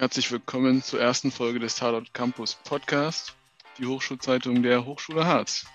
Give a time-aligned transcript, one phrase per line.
[0.00, 3.34] Herzlich willkommen zur ersten Folge des Tatort Campus Podcast,
[3.76, 5.66] die Hochschulzeitung der Hochschule Harz.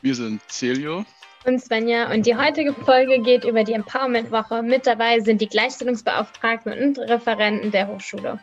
[0.00, 1.04] Wir sind Celio
[1.44, 4.62] und Svenja und die heutige Folge geht über die Empowerment-Woche.
[4.62, 8.38] Mit dabei sind die Gleichstellungsbeauftragten und Referenten der Hochschule.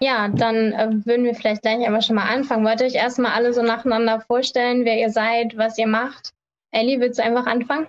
[0.00, 2.66] Ja, dann äh, würden wir vielleicht gleich aber schon mal anfangen.
[2.66, 6.34] Wollt ihr euch erstmal alle so nacheinander vorstellen, wer ihr seid, was ihr macht?
[6.70, 7.88] Elli, willst du einfach anfangen?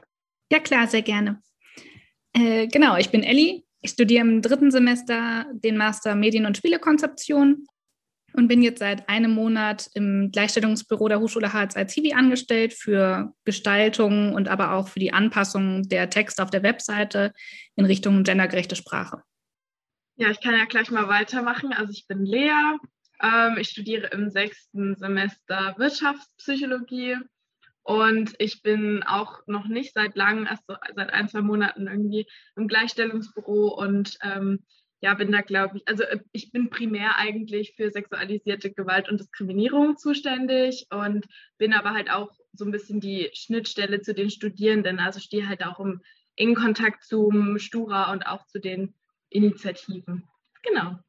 [0.51, 1.41] Ja, klar, sehr gerne.
[2.33, 3.63] Äh, genau, ich bin Elli.
[3.81, 7.65] Ich studiere im dritten Semester den Master Medien- und Spielekonzeption
[8.33, 13.33] und bin jetzt seit einem Monat im Gleichstellungsbüro der Hochschule Harz als Hiwi angestellt für
[13.43, 17.33] Gestaltung und aber auch für die Anpassung der Texte auf der Webseite
[17.75, 19.23] in Richtung gendergerechte Sprache.
[20.15, 21.73] Ja, ich kann ja gleich mal weitermachen.
[21.73, 22.77] Also ich bin Lea.
[23.21, 27.17] Ähm, ich studiere im sechsten Semester Wirtschaftspsychologie
[27.83, 32.27] und ich bin auch noch nicht seit langem, erst so seit ein, zwei Monaten irgendwie
[32.55, 34.59] im Gleichstellungsbüro und ähm,
[35.01, 39.19] ja, bin da, glaube ich, also äh, ich bin primär eigentlich für sexualisierte Gewalt und
[39.19, 41.25] Diskriminierung zuständig und
[41.57, 44.99] bin aber halt auch so ein bisschen die Schnittstelle zu den Studierenden.
[44.99, 46.01] Also stehe halt auch im
[46.35, 48.93] engen Kontakt zum Stura und auch zu den
[49.29, 50.27] Initiativen.
[50.61, 50.99] Genau.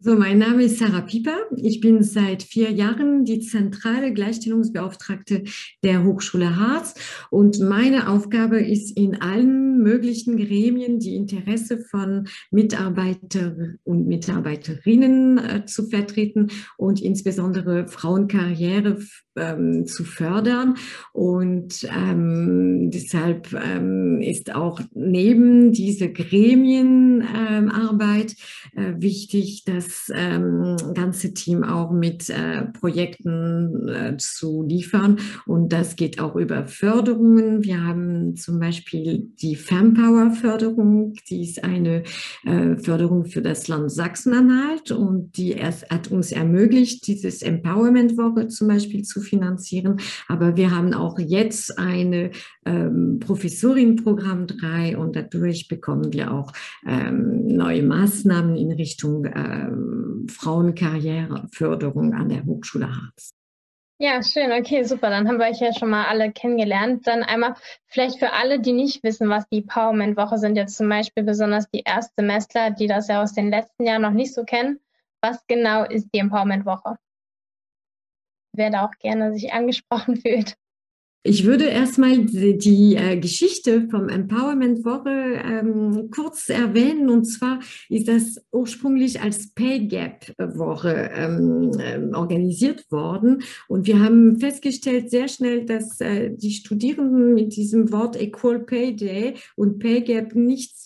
[0.00, 1.36] So, mein Name ist Sarah Pieper.
[1.56, 5.42] Ich bin seit vier Jahren die zentrale Gleichstellungsbeauftragte
[5.82, 6.94] der Hochschule Harz
[7.30, 15.66] und meine Aufgabe ist in allen möglichen Gremien die Interesse von Mitarbeiter und Mitarbeiterinnen äh,
[15.66, 18.98] zu vertreten und insbesondere Frauenkarriere
[19.38, 20.74] ähm, zu fördern.
[21.12, 28.34] Und ähm, deshalb ähm, ist auch neben dieser Gremienarbeit
[28.74, 35.18] äh, wichtig, das ähm, ganze Team auch mit äh, Projekten äh, zu liefern.
[35.46, 37.64] Und das geht auch über Förderungen.
[37.64, 42.04] Wir haben zum Beispiel die Fempower-Förderung, die ist eine
[42.44, 48.68] äh, Förderung für das Land Sachsen-Anhalt und die erst, hat uns ermöglicht, dieses Empowerment-Woche zum
[48.68, 50.00] Beispiel zu finanzieren.
[50.26, 52.30] Aber wir haben auch jetzt eine
[52.64, 56.52] ähm, Professorin Programm 3 und dadurch bekommen wir auch
[56.86, 63.34] ähm, neue Maßnahmen in Richtung ähm, Frauenkarriereförderung an der Hochschule Harz.
[64.00, 64.52] Ja, schön.
[64.52, 65.10] Okay, super.
[65.10, 67.04] Dann haben wir euch ja schon mal alle kennengelernt.
[67.08, 67.54] Dann einmal
[67.86, 71.82] vielleicht für alle, die nicht wissen, was die Empowerment-Woche sind, jetzt zum Beispiel besonders die
[71.84, 74.78] Erstsemestler, die das ja aus den letzten Jahren noch nicht so kennen.
[75.20, 76.96] Was genau ist die Empowerment-Woche?
[78.52, 80.54] Wer da auch gerne sich angesprochen fühlt.
[81.24, 87.10] Ich würde erstmal die, äh, Geschichte vom Empowerment Woche ähm, kurz erwähnen.
[87.10, 87.58] Und zwar
[87.88, 93.42] ist das ursprünglich als Pay Gap Woche ähm, äh, organisiert worden.
[93.66, 98.94] Und wir haben festgestellt sehr schnell, dass äh, die Studierenden mit diesem Wort Equal Pay
[98.94, 100.76] Day und Pay Gap nicht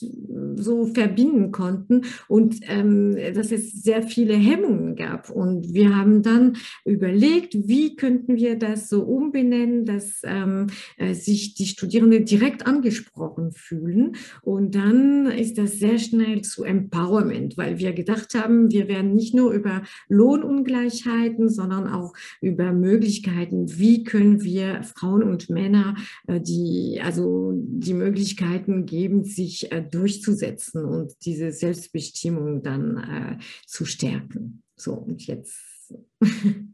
[0.57, 5.29] so verbinden konnten und ähm, dass es sehr viele Hemmungen gab.
[5.29, 6.57] Und wir haben dann
[6.87, 13.53] überlegt, wie könnten wir das so umbenennen, dass ähm, äh, sich die Studierenden direkt angesprochen
[13.53, 14.17] fühlen.
[14.43, 19.35] Und dann ist das sehr schnell zu Empowerment, weil wir gedacht haben, wir werden nicht
[19.35, 25.97] nur über Lohnungleichheiten, sondern auch über Möglichkeiten, wie können wir Frauen und Männer
[26.27, 33.85] äh, die, also die Möglichkeiten geben, sich äh, durchzusetzen und diese Selbstbestimmung dann äh, zu
[33.85, 34.63] stärken.
[34.77, 35.95] So, und jetzt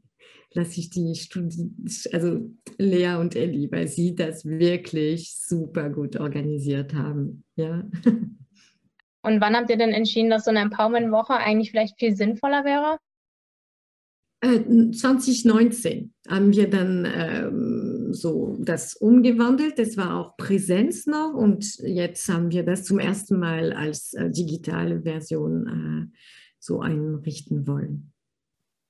[0.52, 1.70] lasse ich die Studie,
[2.12, 7.44] also Lea und Elli, weil sie das wirklich super gut organisiert haben.
[7.56, 7.84] Ja.
[9.22, 12.98] Und wann habt ihr denn entschieden, dass so eine Empowerment-Woche eigentlich vielleicht viel sinnvoller wäre?
[14.40, 19.78] 2019 äh, haben wir dann ähm, so das umgewandelt.
[19.78, 24.30] Das war auch Präsenz noch und jetzt haben wir das zum ersten Mal als äh,
[24.30, 26.18] digitale Version äh,
[26.60, 28.12] so einrichten wollen.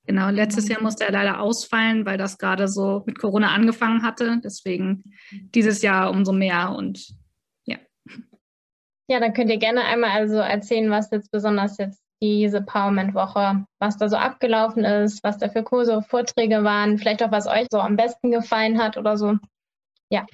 [0.05, 4.39] Genau, letztes Jahr musste er leider ausfallen, weil das gerade so mit Corona angefangen hatte.
[4.43, 7.13] Deswegen dieses Jahr umso mehr und
[7.65, 7.77] ja.
[9.07, 13.97] Ja, dann könnt ihr gerne einmal also erzählen, was jetzt besonders jetzt diese Powerment-Woche, was
[13.97, 17.79] da so abgelaufen ist, was da für Kurse, Vorträge waren, vielleicht auch was euch so
[17.79, 19.37] am besten gefallen hat oder so.
[20.09, 20.25] Ja.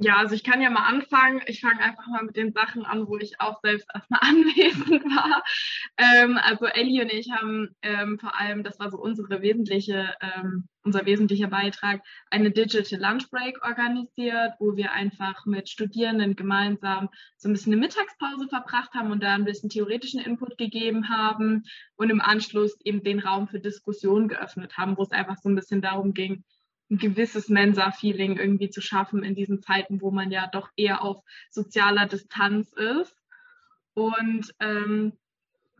[0.00, 1.42] Ja, also ich kann ja mal anfangen.
[1.46, 5.42] Ich fange einfach mal mit den Sachen an, wo ich auch selbst erstmal anwesend war.
[5.96, 10.68] Ähm, also Ellie und ich haben ähm, vor allem, das war so unsere wesentliche, ähm,
[10.84, 12.00] unser wesentlicher Beitrag,
[12.30, 17.80] eine Digital Lunch Break organisiert, wo wir einfach mit Studierenden gemeinsam so ein bisschen eine
[17.80, 21.64] Mittagspause verbracht haben und da ein bisschen theoretischen Input gegeben haben
[21.96, 25.56] und im Anschluss eben den Raum für Diskussion geöffnet haben, wo es einfach so ein
[25.56, 26.44] bisschen darum ging,
[26.90, 31.22] ein gewisses Mensa-Feeling irgendwie zu schaffen in diesen Zeiten, wo man ja doch eher auf
[31.50, 33.16] sozialer Distanz ist.
[33.94, 35.12] Und ähm,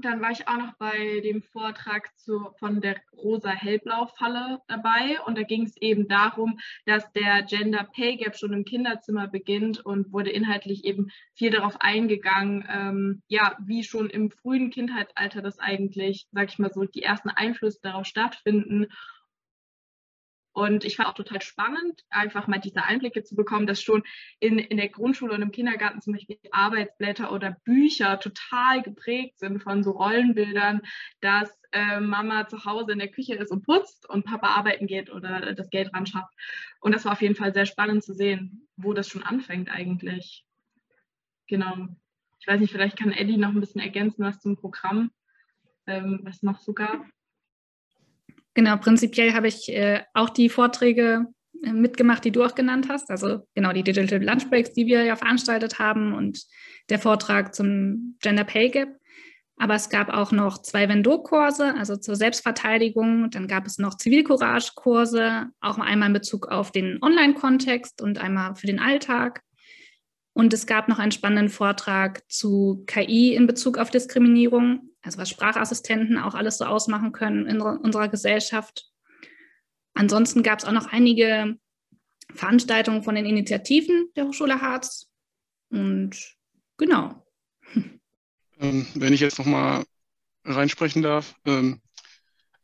[0.01, 5.21] dann war ich auch noch bei dem Vortrag zu, von der Rosa-Hellblau-Falle dabei.
[5.27, 9.85] Und da ging es eben darum, dass der Gender Pay Gap schon im Kinderzimmer beginnt
[9.85, 15.59] und wurde inhaltlich eben viel darauf eingegangen, ähm, ja, wie schon im frühen Kindheitsalter das
[15.59, 18.87] eigentlich, sag ich mal so, die ersten Einflüsse darauf stattfinden
[20.59, 24.03] und ich fand auch total spannend, einfach mal diese Einblicke zu bekommen, dass schon
[24.41, 29.63] in, in der Grundschule und im Kindergarten zum Beispiel Arbeitsblätter oder Bücher total geprägt sind
[29.63, 30.81] von so Rollenbildern,
[31.21, 35.11] dass äh, Mama zu Hause in der Küche ist und putzt und Papa arbeiten geht
[35.13, 36.35] oder das Geld ran schafft.
[36.81, 40.45] Und das war auf jeden Fall sehr spannend zu sehen, wo das schon anfängt eigentlich.
[41.47, 41.87] Genau.
[42.41, 45.13] Ich weiß nicht, vielleicht kann Eddie noch ein bisschen ergänzen, was zum Programm,
[45.87, 47.07] ähm, was noch so gab.
[48.59, 51.27] Genau, prinzipiell habe ich äh, auch die Vorträge
[51.63, 53.09] äh, mitgemacht, die du auch genannt hast.
[53.09, 56.43] Also genau die Digital Lunch Breaks, die wir ja veranstaltet haben und
[56.89, 58.89] der Vortrag zum Gender Pay Gap.
[59.59, 63.31] Aber es gab auch noch zwei Vendor-Kurse, also zur Selbstverteidigung.
[63.31, 68.67] Dann gab es noch Zivilcourage-Kurse, auch einmal in Bezug auf den Online-Kontext und einmal für
[68.67, 69.43] den Alltag.
[70.33, 75.31] Und es gab noch einen spannenden Vortrag zu KI in Bezug auf Diskriminierung also was
[75.31, 78.91] Sprachassistenten auch alles so ausmachen können in unserer Gesellschaft.
[79.95, 81.57] Ansonsten gab es auch noch einige
[82.35, 85.09] Veranstaltungen von den Initiativen der Hochschule Harz.
[85.71, 86.37] Und
[86.77, 87.25] genau.
[88.61, 89.85] Ähm, wenn ich jetzt nochmal
[90.45, 91.81] reinsprechen darf, ähm,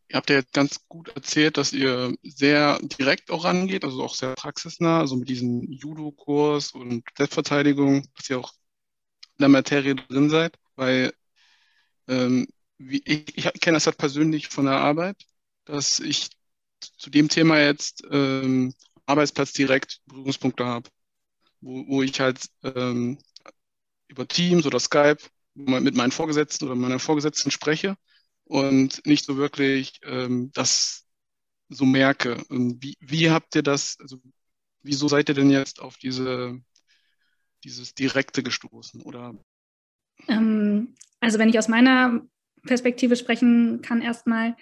[0.09, 4.17] ihr habt ja jetzt ganz gut erzählt, dass ihr sehr direkt auch rangeht, also auch
[4.17, 8.53] sehr praxisnah, also mit diesem Judo-Kurs und Selbstverteidigung, dass ihr auch
[9.39, 11.13] in der Materie drin seid, weil
[12.09, 12.47] ähm,
[12.79, 15.17] wie, ich, ich kenne das halt persönlich von der Arbeit,
[15.65, 16.31] dass ich
[16.81, 18.75] zu dem Thema jetzt ähm,
[19.07, 20.91] Arbeitsplatz direkt Berührungspunkte habe,
[21.61, 23.19] wo, wo ich halt ähm,
[24.09, 25.19] über Teams oder Skype
[25.55, 27.97] mit meinen Vorgesetzten oder meiner Vorgesetzten spreche
[28.45, 31.07] und nicht so wirklich ähm, das
[31.69, 32.43] so merke.
[32.49, 34.21] Wie, wie habt ihr das, also
[34.83, 36.61] wieso seid ihr denn jetzt auf diese,
[37.63, 39.03] dieses Direkte gestoßen?
[39.03, 39.35] Oder
[40.29, 42.21] ähm, also wenn ich aus meiner
[42.67, 44.55] Perspektive sprechen kann, erstmal,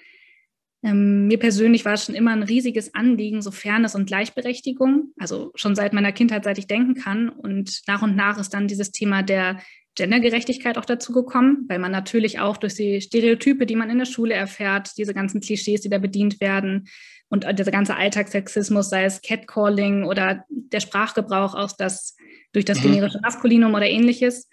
[0.84, 5.52] ähm, mir persönlich war es schon immer ein riesiges Anliegen, so Fairness und Gleichberechtigung, also
[5.54, 7.28] schon seit meiner Kindheit, seit ich denken kann.
[7.28, 9.60] Und nach und nach ist dann dieses Thema der
[9.94, 14.06] Gendergerechtigkeit auch dazu gekommen, weil man natürlich auch durch die Stereotype, die man in der
[14.06, 16.88] Schule erfährt, diese ganzen Klischees, die da bedient werden
[17.28, 22.16] und dieser ganze Alltagssexismus, sei es Catcalling oder der Sprachgebrauch auch das
[22.52, 22.92] durch das mhm.
[22.92, 24.48] generische Maskulinum oder ähnliches,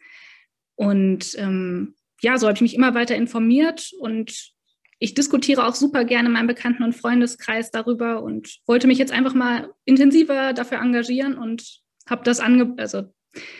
[0.79, 4.53] und ähm, ja, so habe ich mich immer weiter informiert und
[4.99, 9.13] ich diskutiere auch super gerne in meinem Bekannten- und Freundeskreis darüber und wollte mich jetzt
[9.13, 13.13] einfach mal intensiver dafür engagieren und habe das, Ange also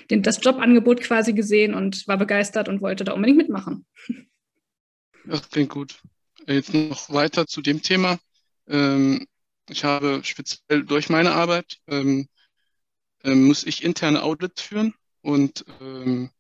[0.10, 3.86] den, das Jobangebot quasi gesehen und war begeistert und wollte da unbedingt mitmachen.
[5.26, 6.02] Das klingt gut.
[6.48, 8.18] Jetzt noch weiter zu dem Thema.
[8.68, 9.28] Ähm,
[9.70, 12.28] ich habe speziell durch meine Arbeit, ähm,
[13.24, 16.32] äh, muss ich interne Audits führen und ähm,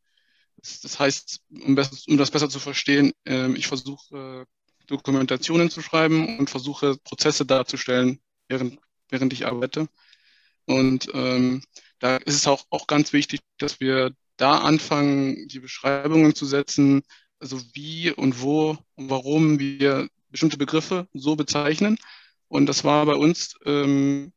[0.61, 4.45] das heißt, um, das besser zu verstehen, äh, ich versuche
[4.87, 9.87] Dokumentationen zu schreiben und versuche Prozesse darzustellen, während, während ich arbeite.
[10.65, 11.63] Und ähm,
[11.99, 17.03] da ist es auch, auch ganz wichtig, dass wir da anfangen, die Beschreibungen zu setzen,
[17.39, 21.97] also wie und wo und warum wir bestimmte Begriffe so bezeichnen.
[22.47, 24.33] Und das war bei uns ähm,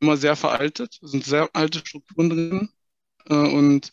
[0.00, 2.68] immer sehr veraltet, es sind sehr alte Strukturen drin.
[3.26, 3.90] Äh, und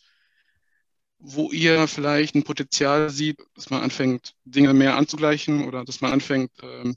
[1.20, 6.12] wo ihr vielleicht ein Potenzial sieht, dass man anfängt, Dinge mehr anzugleichen oder dass man
[6.14, 6.96] anfängt, ähm,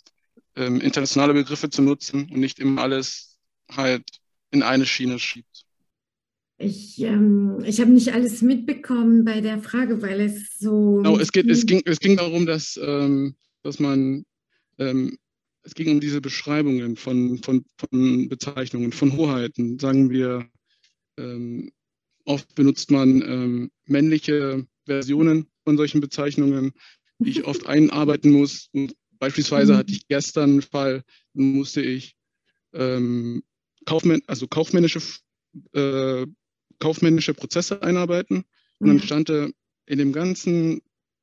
[0.56, 3.38] ähm, internationale Begriffe zu nutzen und nicht immer alles
[3.70, 4.04] halt
[4.50, 5.64] in eine Schiene schiebt.
[6.58, 10.96] Ich, ähm, ich habe nicht alles mitbekommen bei der Frage, weil es so.
[10.96, 14.26] Genau, es, geht, es, ging, es ging darum, dass, ähm, dass man,
[14.78, 15.16] ähm,
[15.62, 20.46] es ging um diese Beschreibungen von, von, von Bezeichnungen, von Hoheiten, sagen wir,
[22.30, 26.74] Oft benutzt man ähm, männliche Versionen von solchen Bezeichnungen,
[27.18, 28.68] die ich oft einarbeiten muss.
[28.72, 32.14] Und beispielsweise hatte ich gestern einen Fall, musste ich
[32.72, 33.42] ähm,
[33.84, 35.00] kaufmän also kaufmännische,
[35.72, 36.24] äh,
[36.78, 38.44] kaufmännische Prozesse einarbeiten.
[38.78, 40.82] Und dann stand in dem ganzen,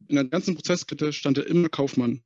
[0.09, 2.21] in der ganzen Prozesskette stand immer Kaufmann.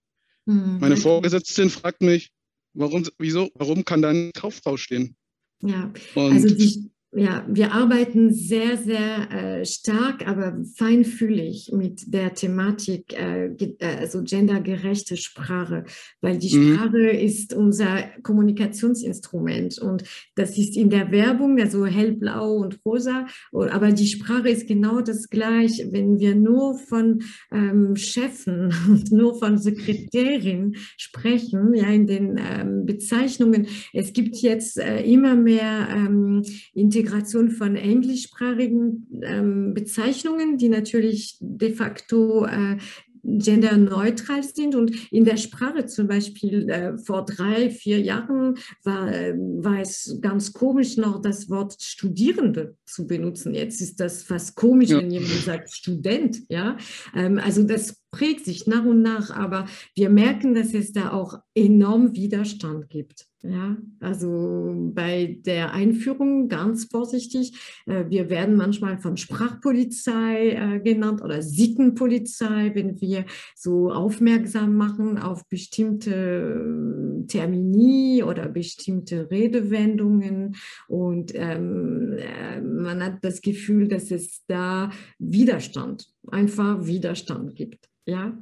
[0.47, 0.79] Mhm.
[0.79, 2.31] Meine Vorgesetzte fragt mich,
[2.73, 5.15] warum, wieso, warum kann da eine Kauffrau stehen?
[5.61, 12.33] Ja, und also die, ja, wir arbeiten sehr, sehr äh, stark, aber feinfühlig mit der
[12.33, 15.83] Thematik, äh, äh also gendergerechte Sprache,
[16.21, 16.75] weil die mhm.
[16.75, 20.03] Sprache ist unser Kommunikationsinstrument und
[20.35, 25.29] das ist in der Werbung, also hellblau und rosa, aber die Sprache ist genau das
[25.29, 25.91] gleiche.
[25.91, 32.85] Wenn wir nur von ähm, Chefen und nur von Sekretärin sprechen, ja, in den ähm,
[32.85, 41.37] Bezeichnungen, es gibt jetzt äh, immer mehr ähm, Integration von englischsprachigen ähm, Bezeichnungen, die natürlich
[41.39, 42.77] de facto äh,
[43.23, 44.75] genderneutral sind.
[44.75, 50.53] Und in der Sprache zum Beispiel äh, vor drei, vier Jahren war, war es ganz
[50.53, 53.53] komisch noch, das Wort Studierende zu benutzen.
[53.53, 54.97] Jetzt ist das fast komisch, ja.
[54.97, 56.41] wenn jemand sagt Student.
[56.49, 56.77] Ja?
[57.15, 61.39] Ähm, also das prägt sich nach und nach, aber wir merken, dass es da auch
[61.55, 63.30] enorm Widerstand gibt.
[63.43, 67.57] Ja, also bei der Einführung ganz vorsichtig.
[67.87, 75.17] Äh, wir werden manchmal von Sprachpolizei äh, genannt oder Sittenpolizei, wenn wir so aufmerksam machen
[75.17, 80.55] auf bestimmte äh, Termini oder bestimmte Redewendungen.
[80.87, 82.17] Und ähm,
[82.63, 87.89] man hat das Gefühl, dass es da Widerstand, einfach Widerstand gibt.
[88.05, 88.37] Ja,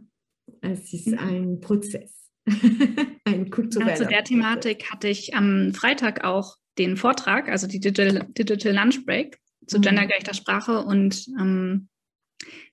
[0.59, 1.19] es ist mhm.
[1.19, 2.28] ein Prozess.
[3.25, 3.91] Ein kultureller.
[3.91, 8.73] Ja, zu der Thematik hatte ich am Freitag auch den Vortrag, also die Digital, Digital
[8.73, 9.37] Lunch Break
[9.67, 9.81] zu mhm.
[9.83, 11.89] gendergerechter Sprache und ähm,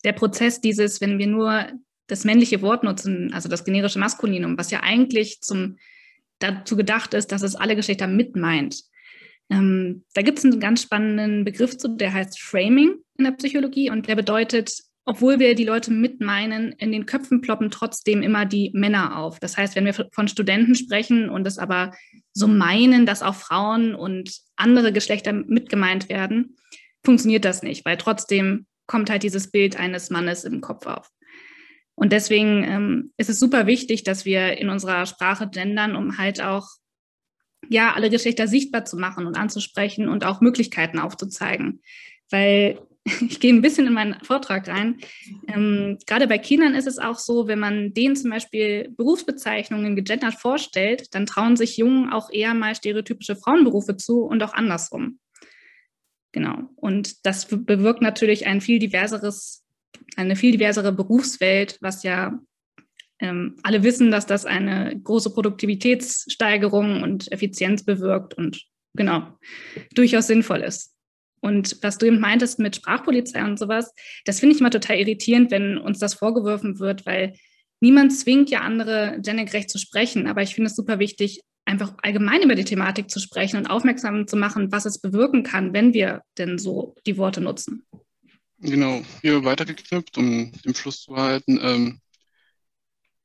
[0.04, 1.66] der Prozess dieses, wenn wir nur
[2.06, 5.76] das männliche Wort nutzen, also das generische Maskulinum, was ja eigentlich zum,
[6.38, 8.83] dazu gedacht ist, dass es alle Geschlechter mit meint.
[9.50, 13.90] Ähm, da gibt es einen ganz spannenden Begriff zu, der heißt Framing in der Psychologie
[13.90, 14.73] und der bedeutet,
[15.08, 19.38] obwohl wir die Leute mitmeinen, in den Köpfen ploppen trotzdem immer die Männer auf.
[19.38, 21.92] Das heißt, wenn wir von Studenten sprechen und es aber
[22.32, 26.56] so meinen, dass auch Frauen und andere Geschlechter mitgemeint werden,
[27.04, 31.08] funktioniert das nicht, weil trotzdem kommt halt dieses Bild eines Mannes im Kopf auf.
[31.94, 36.42] Und deswegen ähm, ist es super wichtig, dass wir in unserer Sprache gendern, um halt
[36.42, 36.68] auch
[37.68, 41.80] ja alle Geschlechter sichtbar zu machen und anzusprechen und auch Möglichkeiten aufzuzeigen.
[42.28, 42.80] Weil
[43.28, 44.98] ich gehe ein bisschen in meinen Vortrag rein.
[45.46, 50.34] Ähm, gerade bei Kindern ist es auch so, wenn man denen zum Beispiel Berufsbezeichnungen gegendert
[50.34, 55.20] vorstellt, dann trauen sich Jungen auch eher mal stereotypische Frauenberufe zu und auch andersrum.
[56.32, 56.68] Genau.
[56.75, 59.64] Und das bewirkt natürlich ein viel diverseres,
[60.16, 62.38] eine viel diversere Berufswelt, was ja
[63.20, 69.38] ähm, alle wissen, dass das eine große Produktivitätssteigerung und Effizienz bewirkt und genau
[69.94, 70.96] durchaus sinnvoll ist.
[71.40, 73.93] Und was du eben meintest mit Sprachpolizei und sowas,
[74.25, 77.35] das finde ich immer total irritierend, wenn uns das vorgeworfen wird, weil
[77.81, 80.26] niemand zwingt ja andere gendergerecht zu sprechen.
[80.26, 84.26] Aber ich finde es super wichtig, einfach allgemein über die Thematik zu sprechen und aufmerksam
[84.26, 87.85] zu machen, was es bewirken kann, wenn wir denn so die Worte nutzen.
[88.59, 91.59] Genau, hier weitergeknüpft, um den Fluss zu halten.
[91.61, 92.00] Ähm,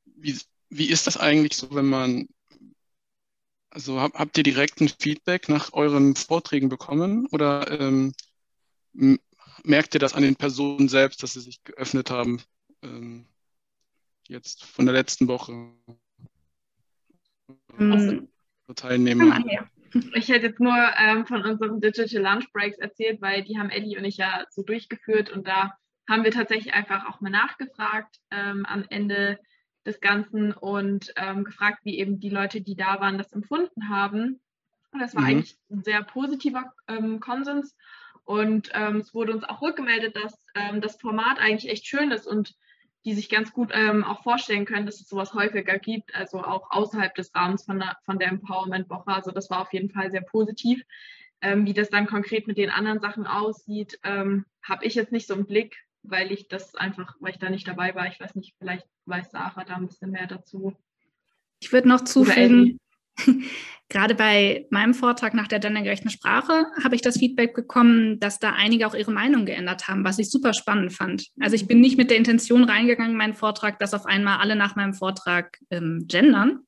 [0.05, 0.37] wie,
[0.69, 2.27] wie ist das eigentlich so, wenn man
[3.71, 8.13] also hab, habt ihr direkt ein Feedback nach euren Vorträgen bekommen oder ähm,
[9.63, 12.41] merkt ihr das an den Personen selbst, dass sie sich geöffnet haben?
[12.83, 13.25] Ähm,
[14.27, 15.73] jetzt von der letzten Woche.
[17.77, 18.27] Also,
[18.75, 19.43] Teilnehmer.
[20.13, 23.97] Ich hätte jetzt nur ähm, von unseren Digital Lunch Breaks erzählt, weil die haben Ellie
[23.97, 25.73] und ich ja so durchgeführt und da
[26.09, 29.37] haben wir tatsächlich einfach auch mal nachgefragt ähm, am Ende
[29.85, 34.39] des Ganzen und ähm, gefragt, wie eben die Leute, die da waren, das empfunden haben.
[34.91, 35.27] Und das war mhm.
[35.29, 37.75] eigentlich ein sehr positiver ähm, Konsens.
[38.23, 42.27] Und ähm, es wurde uns auch rückgemeldet, dass ähm, das Format eigentlich echt schön ist
[42.27, 42.55] und
[43.03, 46.69] die sich ganz gut ähm, auch vorstellen können, dass es sowas häufiger gibt, also auch
[46.69, 49.07] außerhalb des Rahmens von der, von der Empowerment-Woche.
[49.07, 50.83] Also das war auf jeden Fall sehr positiv.
[51.41, 55.33] Ähm, wie das dann konkret mit den anderen Sachen aussieht, habe ich jetzt nicht so
[55.33, 58.07] im Blick weil ich das einfach, weil ich da nicht dabei war.
[58.07, 60.75] Ich weiß nicht, vielleicht weiß Sarah da ein bisschen mehr dazu.
[61.59, 62.79] Ich würde noch zufügen,
[63.89, 68.53] gerade bei meinem Vortrag nach der gendergerechten Sprache habe ich das Feedback bekommen, dass da
[68.53, 71.27] einige auch ihre Meinung geändert haben, was ich super spannend fand.
[71.39, 74.55] Also ich bin nicht mit der Intention reingegangen in meinen Vortrag, dass auf einmal alle
[74.55, 76.61] nach meinem Vortrag ähm, gendern.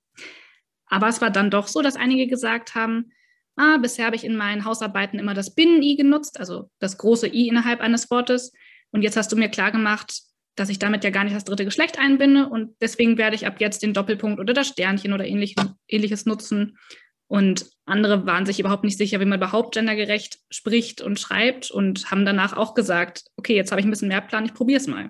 [0.87, 3.11] Aber es war dann doch so, dass einige gesagt haben,
[3.55, 7.47] ah, bisher habe ich in meinen Hausarbeiten immer das Binnen-I genutzt, also das große I
[7.47, 8.51] innerhalb eines Wortes.
[8.93, 10.21] Und jetzt hast du mir klar gemacht,
[10.55, 13.59] dass ich damit ja gar nicht das dritte Geschlecht einbinde und deswegen werde ich ab
[13.59, 16.77] jetzt den Doppelpunkt oder das Sternchen oder ähnliches nutzen.
[17.27, 22.11] Und andere waren sich überhaupt nicht sicher, wie man überhaupt gendergerecht spricht und schreibt und
[22.11, 24.85] haben danach auch gesagt, okay, jetzt habe ich ein bisschen mehr Plan, ich probiere es
[24.85, 25.09] mal.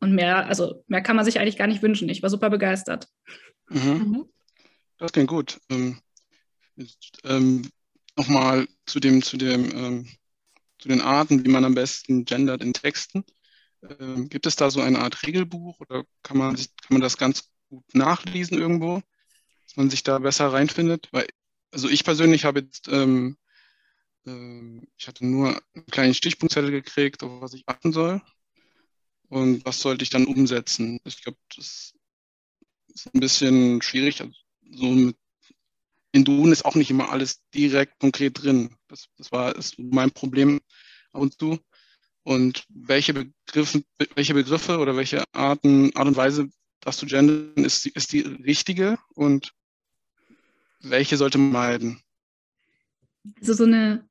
[0.00, 2.08] Und mehr, also mehr kann man sich eigentlich gar nicht wünschen.
[2.08, 3.06] Ich war super begeistert.
[3.68, 3.92] Mhm.
[3.92, 4.24] Mhm.
[4.98, 5.60] Das klingt gut.
[5.70, 6.00] Ähm,
[7.22, 7.70] ähm,
[8.16, 10.08] nochmal zu dem, zu dem, ähm,
[10.78, 13.24] zu den Arten, wie man am besten gendert in Texten.
[13.82, 17.50] Ähm, gibt es da so eine Art Regelbuch oder kann man, kann man das ganz
[17.68, 19.02] gut nachlesen irgendwo,
[19.64, 21.08] dass man sich da besser reinfindet?
[21.12, 21.26] Weil,
[21.70, 23.36] also ich persönlich habe jetzt, ähm,
[24.26, 28.22] ähm, ich hatte nur einen kleinen Stichpunktzettel gekriegt, auf was ich achten soll.
[29.28, 31.00] Und was sollte ich dann umsetzen?
[31.04, 31.94] Ich glaube, das
[32.88, 34.20] ist ein bisschen schwierig.
[34.20, 34.32] Also
[34.70, 35.16] so mit
[36.14, 38.76] in Duden ist auch nicht immer alles direkt konkret drin.
[38.86, 40.60] Das, das war ist mein Problem
[41.12, 41.58] ab und zu.
[42.22, 43.82] Und welche Begriffe,
[44.14, 46.48] welche Begriffe oder welche Arten, Art und Weise,
[46.80, 49.52] das zu gendern, ist, ist die richtige und
[50.80, 52.00] welche sollte man meiden?
[53.40, 54.08] Also so eine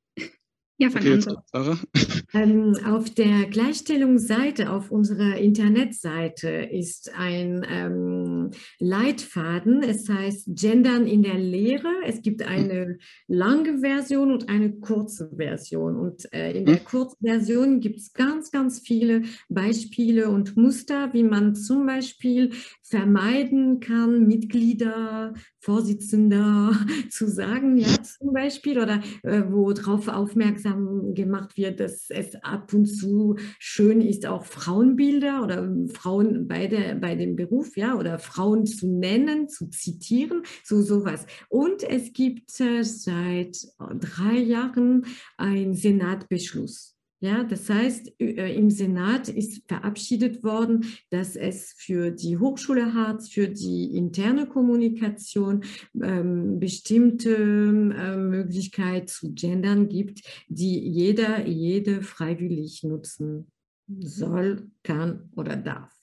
[0.78, 1.20] ja, fang okay,
[1.54, 1.80] an.
[2.34, 8.33] Ähm, auf der Gleichstellungsseite, auf unserer Internetseite ist ein ähm,
[8.80, 9.84] Leitfaden.
[9.84, 11.90] Es heißt Gendern in der Lehre.
[12.06, 15.96] Es gibt eine lange Version und eine kurze Version.
[15.96, 16.86] Und äh, in der hm.
[16.86, 22.52] Kurzversion gibt es ganz, ganz viele Beispiele und Muster, wie man zum Beispiel
[22.84, 25.34] vermeiden kann, Mitglieder,
[25.64, 26.78] Vorsitzender
[27.10, 32.74] zu sagen, ja, zum Beispiel, oder äh, wo darauf aufmerksam gemacht wird, dass es ab
[32.74, 38.20] und zu schön ist, auch Frauenbilder oder Frauen bei, der, bei dem Beruf, ja, oder
[38.20, 41.26] Frauen zu nennen, zu zitieren, so sowas.
[41.48, 43.58] Und es gibt äh, seit
[44.00, 45.06] drei Jahren
[45.38, 46.93] einen Senatbeschluss
[47.24, 53.30] ja, das heißt, äh, im Senat ist verabschiedet worden, dass es für die Hochschule Harz,
[53.30, 55.64] für die interne Kommunikation
[56.02, 63.50] ähm, bestimmte äh, Möglichkeit zu gendern gibt, die jeder, jede freiwillig nutzen
[63.88, 65.94] soll, kann oder darf.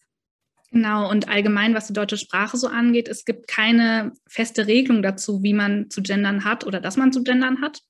[0.70, 5.42] Genau, und allgemein, was die deutsche Sprache so angeht, es gibt keine feste Regelung dazu,
[5.42, 7.82] wie man zu gendern hat oder dass man zu gendern hat.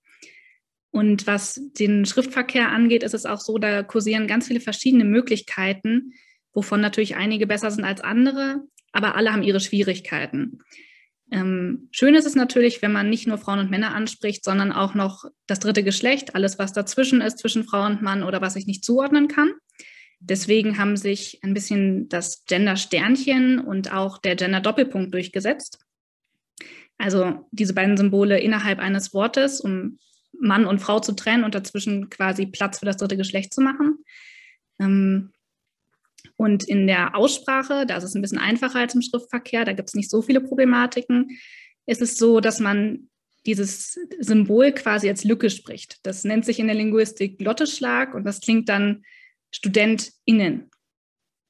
[0.90, 6.12] Und was den Schriftverkehr angeht, ist es auch so, da kursieren ganz viele verschiedene Möglichkeiten,
[6.52, 8.62] wovon natürlich einige besser sind als andere,
[8.92, 10.58] aber alle haben ihre Schwierigkeiten.
[11.30, 14.94] Ähm, schön ist es natürlich, wenn man nicht nur Frauen und Männer anspricht, sondern auch
[14.94, 18.66] noch das dritte Geschlecht, alles, was dazwischen ist, zwischen Frau und Mann oder was ich
[18.66, 19.52] nicht zuordnen kann.
[20.18, 25.78] Deswegen haben sich ein bisschen das Gender-Sternchen und auch der Gender-Doppelpunkt durchgesetzt.
[26.98, 29.98] Also diese beiden Symbole innerhalb eines Wortes, um
[30.40, 33.98] Mann und Frau zu trennen und dazwischen quasi Platz für das dritte Geschlecht zu machen.
[34.80, 35.32] Ähm,
[36.36, 39.88] und in der Aussprache, da ist es ein bisschen einfacher als im Schriftverkehr, da gibt
[39.90, 41.38] es nicht so viele Problematiken,
[41.86, 43.10] ist es so, dass man
[43.46, 45.98] dieses Symbol quasi als Lücke spricht.
[46.02, 49.04] Das nennt sich in der Linguistik Glotteschlag und das klingt dann
[49.50, 50.70] StudentInnen.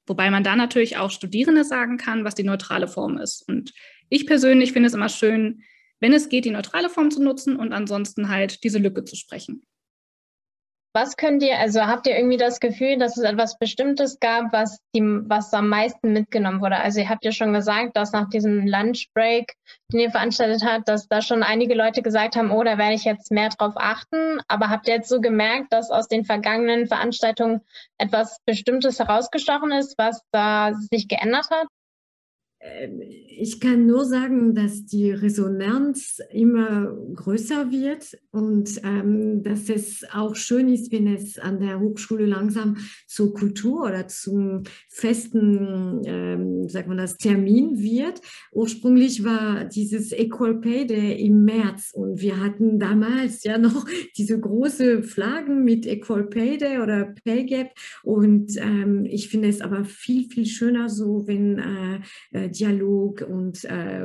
[0.07, 3.47] Wobei man da natürlich auch Studierende sagen kann, was die neutrale Form ist.
[3.47, 3.73] Und
[4.09, 5.63] ich persönlich finde es immer schön,
[6.01, 9.63] wenn es geht, die neutrale Form zu nutzen und ansonsten halt diese Lücke zu sprechen.
[10.93, 14.79] Was könnt ihr, also habt ihr irgendwie das Gefühl, dass es etwas Bestimmtes gab, was,
[14.93, 16.75] die, was am meisten mitgenommen wurde?
[16.75, 19.53] Also ihr habt ja schon gesagt, dass nach diesem Lunchbreak,
[19.93, 23.05] den ihr veranstaltet habt, dass da schon einige Leute gesagt haben, oh, da werde ich
[23.05, 24.41] jetzt mehr drauf achten.
[24.49, 27.61] Aber habt ihr jetzt so gemerkt, dass aus den vergangenen Veranstaltungen
[27.97, 31.67] etwas Bestimmtes herausgestochen ist, was da sich geändert hat?
[32.63, 40.05] Ähm, ich kann nur sagen, dass die Resonanz immer größer wird und ähm, dass es
[40.13, 46.69] auch schön ist, wenn es an der Hochschule langsam zur Kultur oder zum festen, ähm,
[46.69, 48.21] sagt man das, Termin wird.
[48.51, 54.39] Ursprünglich war dieses Equal Pay Day im März und wir hatten damals ja noch diese
[54.39, 57.71] große Flaggen mit Equal Pay Day oder Pay Gap
[58.03, 61.99] und ähm, ich finde es aber viel, viel schöner so, wenn äh,
[62.31, 64.03] äh Dialog und äh,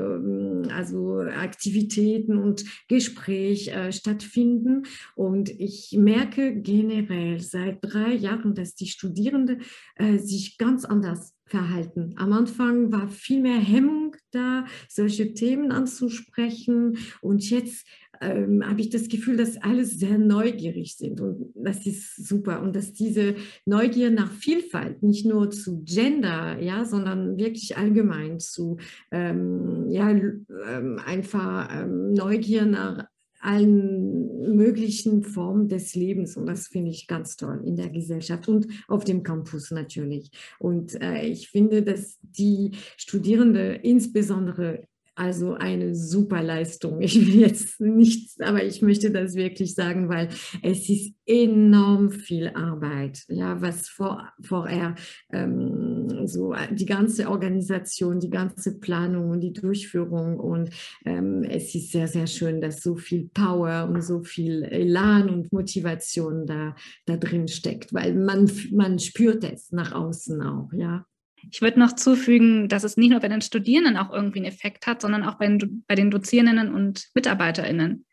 [0.71, 4.85] also Aktivitäten und Gespräch äh, stattfinden.
[5.15, 9.63] Und ich merke generell seit drei Jahren, dass die Studierenden
[9.97, 12.15] äh, sich ganz anders verhalten.
[12.17, 16.99] Am Anfang war viel mehr Hemmung da, solche Themen anzusprechen.
[17.21, 17.87] Und jetzt
[18.21, 21.21] ähm, habe ich das Gefühl, dass alle sehr neugierig sind.
[21.21, 22.63] Und das ist super.
[22.63, 28.79] Und dass diese Neugier nach Vielfalt, nicht nur zu Gender, ja, sondern wirklich allgemein zu
[29.11, 33.07] ähm, ja, ähm, einfach ähm, Neugier nach
[33.41, 38.67] allen möglichen Formen des Lebens und das finde ich ganz toll in der Gesellschaft und
[38.89, 40.31] auf dem Campus natürlich.
[40.59, 47.01] Und äh, ich finde, dass die Studierenden insbesondere Also eine super Leistung.
[47.01, 50.29] Ich will jetzt nichts, aber ich möchte das wirklich sagen, weil
[50.63, 53.25] es ist enorm viel Arbeit.
[53.29, 54.95] Ja, was vor, vorher
[55.33, 60.69] ähm, so die ganze Organisation, die ganze Planung und die Durchführung und
[61.07, 65.51] ähm, es ist sehr, sehr schön, dass so viel Power und so viel Elan und
[65.51, 66.77] Motivation da,
[67.07, 71.07] da drin steckt, weil man, man spürt es nach außen auch, ja.
[71.51, 74.87] Ich würde noch zufügen, dass es nicht nur bei den Studierenden auch irgendwie einen Effekt
[74.87, 78.05] hat, sondern auch bei den, bei den Dozierenden und MitarbeiterInnen.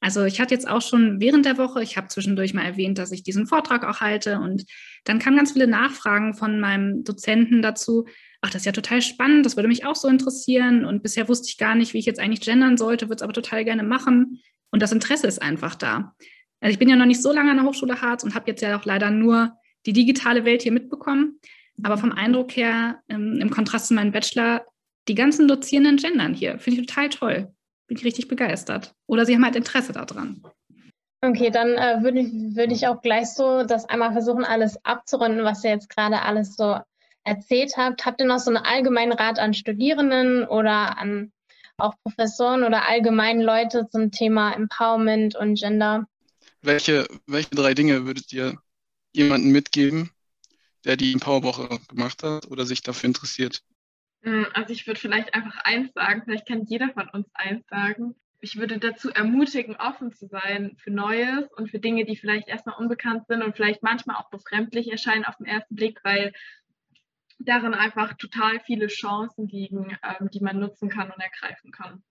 [0.00, 3.10] Also ich hatte jetzt auch schon während der Woche, ich habe zwischendurch mal erwähnt, dass
[3.10, 4.64] ich diesen Vortrag auch halte und
[5.04, 8.06] dann kamen ganz viele Nachfragen von meinem Dozenten dazu,
[8.40, 11.48] ach, das ist ja total spannend, das würde mich auch so interessieren und bisher wusste
[11.48, 14.40] ich gar nicht, wie ich jetzt eigentlich gendern sollte, würde es aber total gerne machen
[14.70, 16.14] und das Interesse ist einfach da.
[16.60, 18.62] Also ich bin ja noch nicht so lange an der Hochschule Harz und habe jetzt
[18.62, 19.52] ja auch leider nur
[19.86, 21.40] die digitale Welt hier mitbekommen.
[21.82, 24.64] Aber vom Eindruck her, ähm, im Kontrast zu meinem Bachelor,
[25.06, 26.58] die ganzen Dozierenden gendern hier.
[26.58, 27.54] Finde ich total toll.
[27.86, 28.94] Bin ich richtig begeistert.
[29.06, 30.42] Oder sie haben halt Interesse daran.
[31.20, 35.44] Okay, dann äh, würde ich, würd ich auch gleich so das einmal versuchen, alles abzurunden,
[35.44, 36.78] was ihr jetzt gerade alles so
[37.24, 38.06] erzählt habt.
[38.06, 41.32] Habt ihr noch so einen allgemeinen Rat an Studierenden oder an
[41.76, 46.06] auch Professoren oder allgemein Leute zum Thema Empowerment und Gender?
[46.62, 48.58] Welche, welche drei Dinge würdet ihr
[49.12, 50.10] jemandem mitgeben,
[50.88, 53.62] der die Empowerwoche gemacht hat oder sich dafür interessiert?
[54.22, 58.16] Hm, also ich würde vielleicht einfach eins sagen, vielleicht kann jeder von uns eins sagen.
[58.40, 62.76] Ich würde dazu ermutigen, offen zu sein für Neues und für Dinge, die vielleicht erstmal
[62.76, 66.32] unbekannt sind und vielleicht manchmal auch befremdlich erscheinen auf den ersten Blick, weil
[67.38, 72.02] darin einfach total viele Chancen liegen, ähm, die man nutzen kann und ergreifen kann.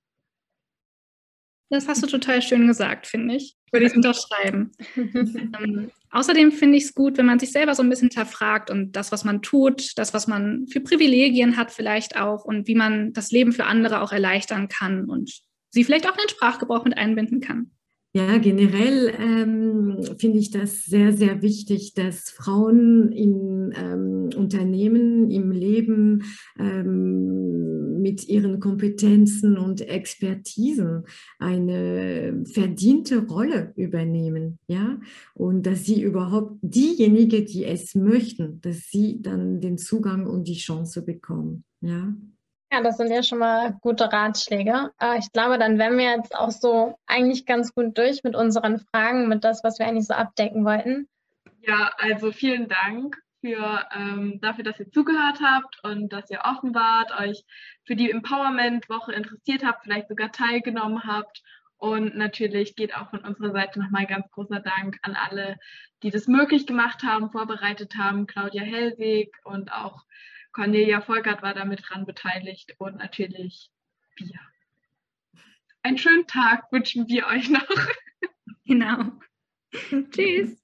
[1.70, 3.56] Das hast du total schön gesagt, finde ich.
[3.72, 4.72] Würde ich unterschreiben.
[4.96, 8.94] ähm, außerdem finde ich es gut, wenn man sich selber so ein bisschen hinterfragt und
[8.94, 13.14] das, was man tut, das, was man für Privilegien hat, vielleicht auch und wie man
[13.14, 16.98] das Leben für andere auch erleichtern kann und sie vielleicht auch in den Sprachgebrauch mit
[16.98, 17.72] einbinden kann.
[18.14, 25.52] Ja, generell ähm, finde ich das sehr, sehr wichtig, dass Frauen in ähm, Unternehmen, im
[25.52, 26.24] Leben
[26.58, 31.04] ähm, mit ihren Kompetenzen und Expertisen
[31.38, 35.00] eine verdiente Rolle übernehmen, ja,
[35.36, 40.56] und dass sie überhaupt diejenigen, die es möchten, dass sie dann den Zugang und die
[40.56, 42.16] Chance bekommen, ja.
[42.72, 44.92] Ja, das sind ja schon mal gute Ratschläge.
[45.00, 48.80] Äh, ich glaube, dann wären wir jetzt auch so eigentlich ganz gut durch mit unseren
[48.80, 51.08] Fragen, mit das, was wir eigentlich so abdecken wollten.
[51.62, 56.76] Ja, also vielen Dank für, ähm, dafür, dass ihr zugehört habt und dass ihr offen
[56.76, 57.44] wart, euch
[57.86, 61.42] für die Empowerment-Woche interessiert habt, vielleicht sogar teilgenommen habt.
[61.78, 65.58] Und natürlich geht auch von unserer Seite nochmal ganz großer Dank an alle,
[66.04, 70.04] die das möglich gemacht haben, vorbereitet haben, Claudia Hellweg und auch
[70.58, 73.70] Cornelia Volkert war damit dran beteiligt und natürlich
[74.16, 74.40] wir.
[75.84, 77.68] Einen schönen Tag wünschen wir euch noch.
[78.66, 79.12] Genau.
[80.10, 80.60] Tschüss.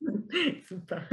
[0.67, 1.07] Super.